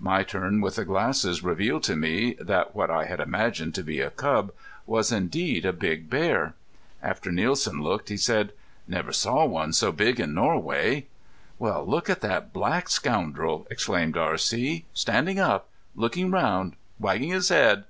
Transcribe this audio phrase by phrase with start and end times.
[0.00, 4.00] My turn with the glasses revealed to me that what I had imagined to be
[4.00, 4.50] a cub
[4.86, 6.54] was indeed a big bear.
[7.02, 8.52] After Nielsen looked he said:
[8.88, 11.04] "Never saw one so big in Norway."
[11.58, 14.86] "Well, look at that black scoundrel!" exclaimed R.C.
[14.94, 15.68] "Standing up!
[15.94, 16.76] Looking around!
[16.98, 17.84] Wagging his head!...